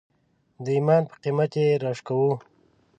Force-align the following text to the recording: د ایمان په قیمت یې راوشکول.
د 0.63 0.65
ایمان 0.77 1.03
په 1.09 1.15
قیمت 1.23 1.51
یې 1.61 1.67
راوشکول. 1.83 2.31